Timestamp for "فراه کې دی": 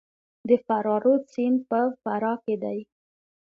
2.01-2.79